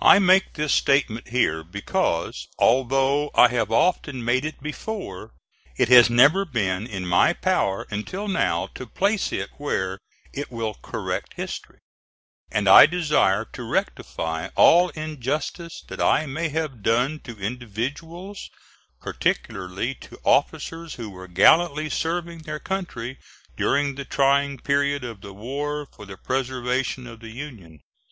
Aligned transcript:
I 0.00 0.20
make 0.20 0.54
this 0.54 0.72
statement 0.72 1.30
here 1.30 1.64
because, 1.64 2.46
although 2.56 3.32
I 3.34 3.48
have 3.48 3.72
often 3.72 4.24
made 4.24 4.44
it 4.44 4.62
before, 4.62 5.32
it 5.76 5.88
has 5.88 6.08
never 6.08 6.44
been 6.44 6.86
in 6.86 7.04
my 7.04 7.32
power 7.32 7.84
until 7.90 8.28
now 8.28 8.68
to 8.76 8.86
place 8.86 9.32
it 9.32 9.50
where 9.58 9.98
it 10.32 10.52
will 10.52 10.74
correct 10.74 11.34
history; 11.34 11.80
and 12.48 12.68
I 12.68 12.86
desire 12.86 13.44
to 13.54 13.64
rectify 13.68 14.50
all 14.54 14.90
injustice 14.90 15.82
that 15.88 16.00
I 16.00 16.26
may 16.26 16.48
have 16.50 16.80
done 16.84 17.18
to 17.24 17.36
individuals, 17.36 18.48
particularly 19.00 19.96
to 19.96 20.20
officers 20.24 20.94
who 20.94 21.10
were 21.10 21.26
gallantly 21.26 21.90
serving 21.90 22.42
their 22.42 22.60
country 22.60 23.18
during 23.56 23.96
the 23.96 24.04
trying 24.04 24.58
period 24.58 25.02
of 25.02 25.22
the 25.22 25.32
war 25.32 25.86
for 25.92 26.06
the 26.06 26.16
preservation 26.16 27.08
of 27.08 27.18
the 27.18 27.30
Union. 27.32 27.80